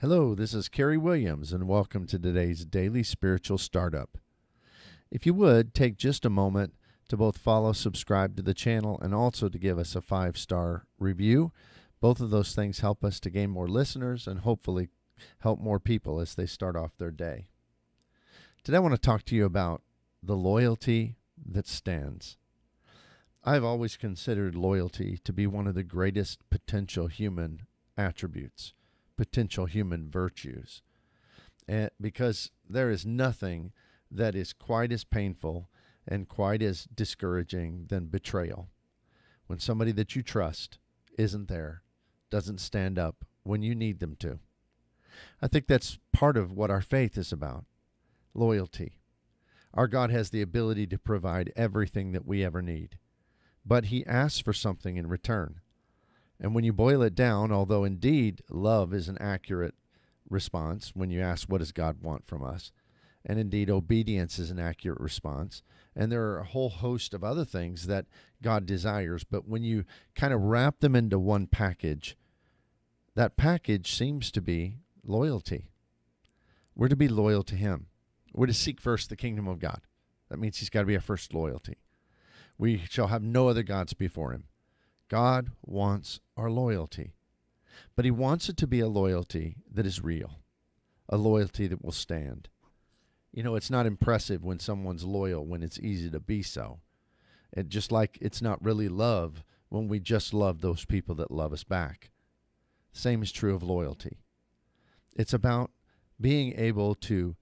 Hello, 0.00 0.34
this 0.34 0.52
is 0.52 0.68
Kerry 0.68 0.98
Williams, 0.98 1.54
and 1.54 1.66
welcome 1.66 2.06
to 2.08 2.18
today's 2.18 2.66
Daily 2.66 3.02
Spiritual 3.02 3.56
Startup. 3.56 4.18
If 5.10 5.24
you 5.24 5.32
would, 5.32 5.72
take 5.72 5.96
just 5.96 6.26
a 6.26 6.30
moment 6.30 6.74
to 7.08 7.16
both 7.16 7.38
follow, 7.38 7.72
subscribe 7.72 8.36
to 8.36 8.42
the 8.42 8.52
channel, 8.52 9.00
and 9.00 9.14
also 9.14 9.48
to 9.48 9.58
give 9.58 9.78
us 9.78 9.96
a 9.96 10.02
five 10.02 10.36
star 10.36 10.84
review. 10.98 11.50
Both 11.98 12.20
of 12.20 12.28
those 12.28 12.54
things 12.54 12.80
help 12.80 13.02
us 13.02 13.18
to 13.20 13.30
gain 13.30 13.48
more 13.48 13.68
listeners 13.68 14.26
and 14.26 14.40
hopefully 14.40 14.90
help 15.38 15.60
more 15.60 15.80
people 15.80 16.20
as 16.20 16.34
they 16.34 16.44
start 16.44 16.76
off 16.76 16.98
their 16.98 17.10
day. 17.10 17.46
Today, 18.64 18.76
I 18.76 18.80
want 18.80 18.94
to 18.94 19.00
talk 19.00 19.24
to 19.24 19.34
you 19.34 19.46
about 19.46 19.80
the 20.22 20.36
loyalty 20.36 21.16
that 21.42 21.66
stands. 21.66 22.36
I've 23.42 23.64
always 23.64 23.96
considered 23.96 24.56
loyalty 24.56 25.18
to 25.24 25.32
be 25.32 25.46
one 25.46 25.66
of 25.66 25.74
the 25.74 25.82
greatest 25.82 26.40
potential 26.50 27.06
human 27.06 27.62
attributes, 27.96 28.74
potential 29.16 29.66
human 29.66 30.10
virtues. 30.10 30.82
And 31.68 31.90
because 32.00 32.50
there 32.68 32.90
is 32.90 33.04
nothing 33.04 33.72
that 34.10 34.34
is 34.34 34.52
quite 34.52 34.92
as 34.92 35.04
painful 35.04 35.68
and 36.06 36.28
quite 36.28 36.62
as 36.62 36.84
discouraging 36.84 37.86
than 37.88 38.06
betrayal. 38.06 38.68
When 39.46 39.58
somebody 39.58 39.92
that 39.92 40.14
you 40.14 40.22
trust 40.22 40.78
isn't 41.18 41.48
there, 41.48 41.82
doesn't 42.30 42.60
stand 42.60 42.98
up 42.98 43.24
when 43.42 43.62
you 43.62 43.74
need 43.74 44.00
them 44.00 44.16
to. 44.20 44.38
I 45.40 45.48
think 45.48 45.66
that's 45.66 45.98
part 46.12 46.36
of 46.36 46.52
what 46.52 46.70
our 46.70 46.80
faith 46.80 47.16
is 47.16 47.32
about 47.32 47.64
loyalty. 48.34 48.98
Our 49.72 49.88
God 49.88 50.10
has 50.10 50.30
the 50.30 50.42
ability 50.42 50.86
to 50.88 50.98
provide 50.98 51.52
everything 51.56 52.12
that 52.12 52.26
we 52.26 52.44
ever 52.44 52.62
need, 52.62 52.98
but 53.64 53.86
He 53.86 54.06
asks 54.06 54.40
for 54.40 54.52
something 54.52 54.96
in 54.96 55.06
return. 55.06 55.60
And 56.40 56.54
when 56.54 56.64
you 56.64 56.72
boil 56.72 57.02
it 57.02 57.14
down, 57.14 57.50
although 57.50 57.84
indeed 57.84 58.42
love 58.50 58.92
is 58.92 59.08
an 59.08 59.18
accurate 59.20 59.74
response 60.28 60.92
when 60.94 61.10
you 61.10 61.20
ask, 61.20 61.48
What 61.48 61.58
does 61.58 61.72
God 61.72 62.02
want 62.02 62.26
from 62.26 62.42
us? 62.42 62.72
And 63.24 63.40
indeed, 63.40 63.68
obedience 63.68 64.38
is 64.38 64.50
an 64.50 64.60
accurate 64.60 65.00
response. 65.00 65.62
And 65.96 66.12
there 66.12 66.22
are 66.22 66.38
a 66.38 66.44
whole 66.44 66.68
host 66.68 67.12
of 67.12 67.24
other 67.24 67.44
things 67.44 67.88
that 67.88 68.06
God 68.40 68.66
desires. 68.66 69.24
But 69.24 69.48
when 69.48 69.64
you 69.64 69.84
kind 70.14 70.32
of 70.32 70.42
wrap 70.42 70.78
them 70.78 70.94
into 70.94 71.18
one 71.18 71.48
package, 71.48 72.16
that 73.16 73.36
package 73.36 73.92
seems 73.92 74.30
to 74.30 74.40
be 74.40 74.76
loyalty. 75.04 75.70
We're 76.76 76.88
to 76.88 76.96
be 76.96 77.08
loyal 77.08 77.42
to 77.44 77.56
Him. 77.56 77.86
We're 78.32 78.46
to 78.46 78.54
seek 78.54 78.80
first 78.80 79.08
the 79.08 79.16
kingdom 79.16 79.48
of 79.48 79.58
God. 79.58 79.80
That 80.28 80.38
means 80.38 80.58
He's 80.58 80.70
got 80.70 80.80
to 80.80 80.86
be 80.86 80.94
our 80.94 81.00
first 81.00 81.34
loyalty. 81.34 81.78
We 82.58 82.82
shall 82.88 83.08
have 83.08 83.22
no 83.22 83.48
other 83.48 83.62
gods 83.62 83.94
before 83.94 84.32
Him. 84.32 84.44
God 85.08 85.50
wants 85.62 86.20
our 86.36 86.50
loyalty, 86.50 87.14
but 87.94 88.04
He 88.04 88.10
wants 88.10 88.48
it 88.48 88.56
to 88.58 88.66
be 88.66 88.80
a 88.80 88.88
loyalty 88.88 89.56
that 89.72 89.86
is 89.86 90.02
real, 90.02 90.40
a 91.08 91.16
loyalty 91.16 91.66
that 91.68 91.84
will 91.84 91.92
stand. 91.92 92.48
You 93.32 93.42
know, 93.42 93.54
it's 93.54 93.70
not 93.70 93.86
impressive 93.86 94.42
when 94.42 94.58
someone's 94.58 95.04
loyal 95.04 95.44
when 95.44 95.62
it's 95.62 95.78
easy 95.78 96.10
to 96.10 96.20
be 96.20 96.42
so. 96.42 96.80
It 97.52 97.68
just 97.68 97.92
like 97.92 98.18
it's 98.20 98.42
not 98.42 98.64
really 98.64 98.88
love 98.88 99.44
when 99.68 99.88
we 99.88 100.00
just 100.00 100.34
love 100.34 100.60
those 100.60 100.84
people 100.84 101.14
that 101.16 101.30
love 101.30 101.52
us 101.52 101.64
back. 101.64 102.10
Same 102.92 103.22
is 103.22 103.30
true 103.30 103.54
of 103.54 103.62
loyalty. 103.62 104.18
It's 105.14 105.34
about 105.34 105.70
being 106.20 106.58
able 106.58 106.94
to 106.94 107.36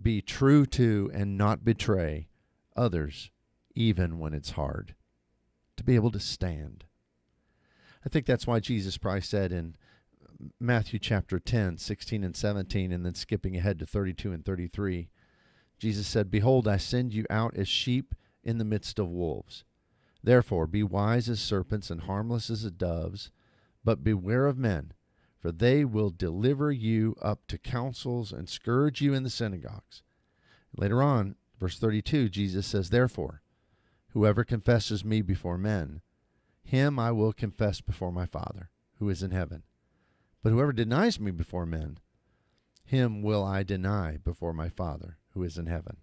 be 0.00 0.20
true 0.20 0.66
to 0.66 1.10
and 1.14 1.38
not 1.38 1.64
betray 1.64 2.28
others, 2.76 3.30
even 3.74 4.18
when 4.18 4.34
it's 4.34 4.52
hard. 4.52 4.94
To 5.76 5.84
be 5.84 5.94
able 5.94 6.10
to 6.12 6.20
stand. 6.20 6.84
I 8.04 8.08
think 8.08 8.26
that's 8.26 8.46
why 8.46 8.60
Jesus 8.60 8.98
Christ 8.98 9.30
said 9.30 9.52
in 9.52 9.76
Matthew 10.60 10.98
chapter 10.98 11.38
10, 11.38 11.78
16 11.78 12.24
and 12.24 12.36
17, 12.36 12.92
and 12.92 13.04
then 13.04 13.14
skipping 13.14 13.56
ahead 13.56 13.78
to 13.78 13.86
32 13.86 14.32
and 14.32 14.44
33, 14.44 15.08
Jesus 15.78 16.06
said, 16.06 16.30
Behold, 16.30 16.68
I 16.68 16.76
send 16.76 17.14
you 17.14 17.24
out 17.30 17.56
as 17.56 17.68
sheep 17.68 18.14
in 18.42 18.58
the 18.58 18.64
midst 18.64 18.98
of 18.98 19.08
wolves. 19.08 19.64
Therefore, 20.22 20.66
be 20.66 20.82
wise 20.82 21.28
as 21.28 21.40
serpents 21.40 21.90
and 21.90 22.02
harmless 22.02 22.50
as 22.50 22.62
doves, 22.70 23.30
but 23.84 24.04
beware 24.04 24.46
of 24.46 24.58
men 24.58 24.92
for 25.44 25.52
they 25.52 25.84
will 25.84 26.08
deliver 26.08 26.72
you 26.72 27.14
up 27.20 27.46
to 27.48 27.58
councils 27.58 28.32
and 28.32 28.48
scourge 28.48 29.02
you 29.02 29.12
in 29.12 29.24
the 29.24 29.28
synagogues. 29.28 30.02
Later 30.74 31.02
on, 31.02 31.36
verse 31.60 31.78
32, 31.78 32.30
Jesus 32.30 32.66
says, 32.66 32.88
Therefore, 32.88 33.42
whoever 34.14 34.42
confesses 34.42 35.04
me 35.04 35.20
before 35.20 35.58
men, 35.58 36.00
him 36.64 36.98
I 36.98 37.12
will 37.12 37.32
confess 37.32 37.80
before 37.80 38.10
my 38.10 38.26
Father, 38.26 38.70
who 38.98 39.08
is 39.08 39.22
in 39.22 39.30
heaven. 39.30 39.62
But 40.42 40.50
whoever 40.50 40.72
denies 40.72 41.20
me 41.20 41.30
before 41.30 41.66
men, 41.66 41.98
him 42.84 43.22
will 43.22 43.44
I 43.44 43.62
deny 43.62 44.16
before 44.16 44.52
my 44.52 44.68
Father, 44.68 45.18
who 45.30 45.42
is 45.42 45.56
in 45.56 45.66
heaven. 45.66 45.98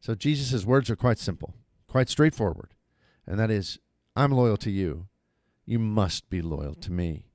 So 0.00 0.14
Jesus' 0.14 0.64
words 0.64 0.90
are 0.90 0.96
quite 0.96 1.18
simple, 1.18 1.54
quite 1.86 2.08
straightforward, 2.08 2.74
and 3.26 3.38
that 3.38 3.50
is, 3.50 3.78
I'm 4.14 4.32
loyal 4.32 4.56
to 4.58 4.70
you. 4.70 5.08
You 5.64 5.78
must 5.78 6.28
be 6.28 6.42
loyal 6.42 6.74
to 6.74 6.92
me. 6.92 7.26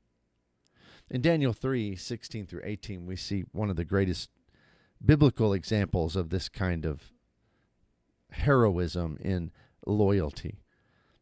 In 1.09 1.21
Daniel 1.21 1.53
3 1.53 1.95
16 1.95 2.45
through 2.45 2.61
18, 2.63 3.05
we 3.05 3.15
see 3.15 3.45
one 3.51 3.69
of 3.69 3.77
the 3.77 3.85
greatest 3.85 4.29
biblical 5.03 5.53
examples 5.53 6.15
of 6.15 6.29
this 6.29 6.49
kind 6.49 6.85
of 6.85 7.11
heroism 8.31 9.17
in 9.21 9.51
loyalty. 9.85 10.59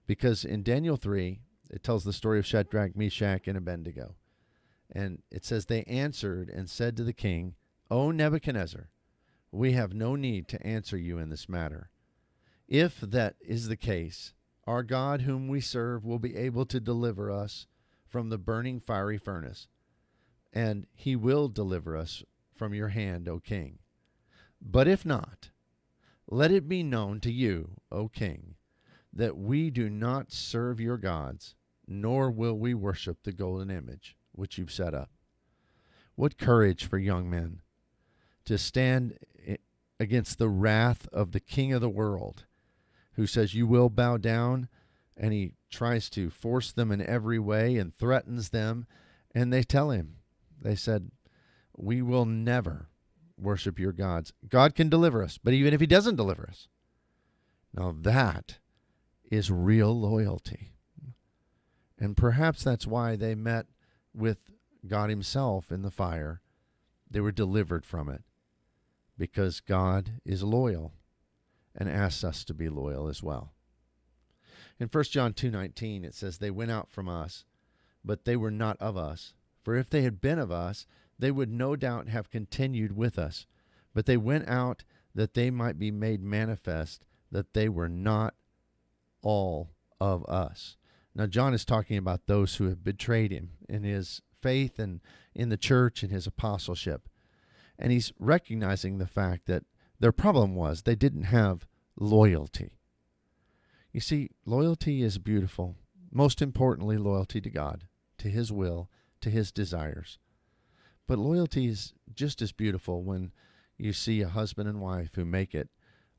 Because 0.07 0.45
in 0.45 0.63
Daniel 0.63 0.97
3, 0.97 1.39
it 1.71 1.83
tells 1.83 2.03
the 2.03 2.13
story 2.13 2.39
of 2.39 2.45
Shadrach, 2.45 2.95
Meshach, 2.95 3.47
and 3.47 3.57
Abednego. 3.57 4.15
And 4.91 5.23
it 5.31 5.43
says, 5.43 5.65
They 5.65 5.83
answered 5.83 6.49
and 6.49 6.69
said 6.69 6.95
to 6.97 7.03
the 7.03 7.13
king, 7.13 7.55
O 7.89 8.11
Nebuchadnezzar, 8.11 8.89
we 9.51 9.71
have 9.71 9.93
no 9.93 10.15
need 10.15 10.47
to 10.49 10.65
answer 10.65 10.97
you 10.97 11.17
in 11.17 11.29
this 11.29 11.49
matter. 11.49 11.89
If 12.67 12.99
that 13.01 13.35
is 13.41 13.67
the 13.67 13.77
case, 13.77 14.33
our 14.67 14.83
God, 14.83 15.21
whom 15.21 15.47
we 15.47 15.61
serve, 15.61 16.03
will 16.03 16.19
be 16.19 16.35
able 16.35 16.65
to 16.67 16.79
deliver 16.79 17.31
us 17.31 17.67
from 18.07 18.29
the 18.29 18.37
burning 18.37 18.79
fiery 18.79 19.17
furnace 19.17 19.67
and 20.55 20.87
he 20.95 21.15
will 21.15 21.49
deliver 21.49 21.97
us 21.97 22.23
from 22.55 22.73
your 22.73 22.87
hand, 22.87 23.27
O 23.27 23.39
king. 23.39 23.79
But 24.61 24.87
if 24.87 25.05
not, 25.05 25.49
let 26.27 26.49
it 26.49 26.69
be 26.69 26.81
known 26.81 27.19
to 27.19 27.31
you, 27.31 27.81
O 27.91 28.07
king, 28.07 28.55
that 29.15 29.37
we 29.37 29.69
do 29.69 29.89
not 29.89 30.31
serve 30.31 30.79
your 30.79 30.97
gods, 30.97 31.55
nor 31.87 32.29
will 32.29 32.57
we 32.57 32.73
worship 32.73 33.23
the 33.23 33.31
golden 33.31 33.69
image 33.69 34.15
which 34.33 34.57
you've 34.57 34.71
set 34.71 34.93
up. 34.93 35.09
What 36.15 36.37
courage 36.37 36.85
for 36.85 36.97
young 36.97 37.29
men 37.29 37.61
to 38.45 38.57
stand 38.57 39.17
against 39.99 40.37
the 40.37 40.49
wrath 40.49 41.07
of 41.11 41.31
the 41.31 41.39
king 41.39 41.73
of 41.73 41.81
the 41.81 41.89
world, 41.89 42.45
who 43.13 43.25
says, 43.25 43.53
You 43.53 43.65
will 43.67 43.89
bow 43.89 44.17
down, 44.17 44.67
and 45.15 45.33
he 45.33 45.53
tries 45.69 46.09
to 46.11 46.29
force 46.29 46.71
them 46.71 46.91
in 46.91 47.01
every 47.01 47.39
way 47.39 47.77
and 47.77 47.97
threatens 47.97 48.49
them, 48.49 48.85
and 49.33 49.51
they 49.51 49.63
tell 49.63 49.91
him, 49.91 50.17
they 50.61 50.75
said, 50.75 51.11
We 51.75 52.01
will 52.01 52.25
never 52.25 52.89
worship 53.37 53.79
your 53.79 53.91
gods. 53.91 54.33
God 54.47 54.75
can 54.75 54.89
deliver 54.89 55.23
us, 55.23 55.37
but 55.41 55.53
even 55.53 55.73
if 55.73 55.79
He 55.81 55.87
doesn't 55.87 56.15
deliver 56.15 56.47
us, 56.47 56.67
now 57.73 57.95
that 58.01 58.59
is 59.31 59.51
real 59.51 59.97
loyalty. 59.97 60.71
And 61.99 62.17
perhaps 62.17 62.63
that's 62.63 62.85
why 62.85 63.15
they 63.15 63.35
met 63.35 63.67
with 64.13 64.37
God 64.87 65.09
Himself 65.09 65.71
in 65.71 65.81
the 65.81 65.91
fire. 65.91 66.41
They 67.09 67.19
were 67.19 67.31
delivered 67.31 67.85
from 67.85 68.09
it 68.09 68.23
because 69.17 69.59
God 69.59 70.13
is 70.25 70.43
loyal 70.43 70.93
and 71.75 71.89
asks 71.89 72.23
us 72.23 72.43
to 72.45 72.53
be 72.53 72.69
loyal 72.69 73.07
as 73.07 73.23
well. 73.23 73.53
In 74.79 74.89
1 74.89 75.03
John 75.05 75.33
2:19 75.33 76.03
it 76.03 76.13
says 76.13 76.37
they 76.37 76.51
went 76.51 76.71
out 76.71 76.89
from 76.89 77.07
us 77.07 77.45
but 78.03 78.25
they 78.25 78.35
were 78.35 78.51
not 78.51 78.77
of 78.81 78.97
us 78.97 79.33
for 79.65 79.75
if 79.75 79.89
they 79.89 80.03
had 80.03 80.21
been 80.21 80.37
of 80.37 80.51
us, 80.51 80.85
they 81.17 81.31
would 81.31 81.49
no 81.49 81.75
doubt 81.75 82.07
have 82.07 82.29
continued 82.29 82.95
with 82.95 83.17
us. 83.17 83.47
But 83.95 84.05
they 84.05 84.15
went 84.15 84.47
out 84.47 84.83
that 85.15 85.33
they 85.33 85.49
might 85.49 85.79
be 85.79 85.89
made 85.89 86.21
manifest 86.21 87.03
that 87.31 87.53
they 87.53 87.67
were 87.67 87.89
not 87.89 88.35
all 89.25 89.71
of 89.99 90.23
us. 90.27 90.77
Now, 91.15 91.25
John 91.25 91.53
is 91.53 91.65
talking 91.65 91.97
about 91.97 92.27
those 92.27 92.55
who 92.55 92.65
have 92.69 92.83
betrayed 92.83 93.31
him 93.31 93.51
in 93.67 93.83
his 93.83 94.21
faith 94.41 94.79
and 94.79 95.01
in 95.33 95.49
the 95.49 95.57
church 95.57 96.03
and 96.03 96.11
his 96.11 96.27
apostleship. 96.27 97.09
And 97.79 97.91
he's 97.91 98.13
recognizing 98.19 98.97
the 98.97 99.07
fact 99.07 99.47
that 99.47 99.63
their 99.99 100.11
problem 100.11 100.55
was 100.55 100.83
they 100.83 100.95
didn't 100.95 101.23
have 101.23 101.67
loyalty. 101.97 102.77
You 103.91 103.99
see, 103.99 104.29
loyalty 104.45 105.01
is 105.01 105.17
beautiful. 105.17 105.75
Most 106.11 106.41
importantly, 106.41 106.97
loyalty 106.97 107.41
to 107.41 107.49
God, 107.49 107.87
to 108.19 108.29
his 108.29 108.51
will, 108.51 108.89
to 109.21 109.29
his 109.29 109.51
desires. 109.51 110.19
But 111.07 111.17
loyalty 111.17 111.67
is 111.67 111.93
just 112.13 112.41
as 112.41 112.51
beautiful 112.51 113.03
when 113.03 113.31
you 113.77 113.93
see 113.93 114.21
a 114.21 114.29
husband 114.29 114.69
and 114.69 114.81
wife 114.81 115.15
who 115.15 115.25
make 115.25 115.55
it 115.55 115.69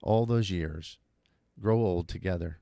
all 0.03 0.27
those 0.27 0.51
years 0.51 0.99
grow 1.61 1.79
old 1.79 2.09
together. 2.09 2.61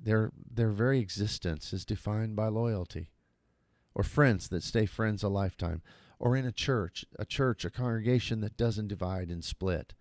Their 0.00 0.30
their 0.50 0.70
very 0.70 1.00
existence 1.00 1.72
is 1.72 1.84
defined 1.84 2.36
by 2.36 2.48
loyalty. 2.48 3.10
Or 3.94 4.04
friends 4.04 4.48
that 4.48 4.62
stay 4.62 4.86
friends 4.86 5.22
a 5.22 5.28
lifetime. 5.28 5.82
or 6.18 6.36
in 6.36 6.44
a 6.44 6.52
church, 6.52 7.04
a 7.18 7.24
church, 7.24 7.64
a 7.64 7.70
congregation 7.70 8.40
that 8.40 8.56
doesn't 8.56 8.88
divide 8.88 9.30
and 9.30 9.44
split. 9.44 9.94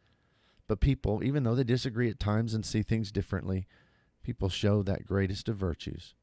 But 0.68 0.80
people, 0.80 1.24
even 1.24 1.44
though 1.44 1.56
they 1.56 1.64
disagree 1.64 2.10
at 2.10 2.20
times 2.20 2.54
and 2.54 2.66
see 2.66 2.82
things 2.82 3.12
differently, 3.12 3.68
people 4.24 4.50
show 4.50 4.84
that 4.84 5.06
greatest 5.06 5.48
of 5.48 5.58
virtues 5.58 6.16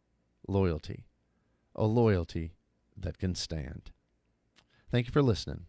loyalty, 0.46 1.06
a 1.74 1.86
loyalty 1.86 2.52
that 2.94 3.18
can 3.18 3.34
stand. 3.34 3.92
Thank 4.90 5.06
you 5.06 5.12
for 5.12 5.22
listening. 5.22 5.66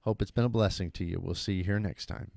Hope 0.00 0.20
it's 0.20 0.32
been 0.32 0.44
a 0.44 0.48
blessing 0.48 0.90
to 0.92 1.04
you. 1.04 1.20
We'll 1.22 1.36
see 1.36 1.54
you 1.54 1.64
here 1.64 1.78
next 1.78 2.06
time. 2.06 2.32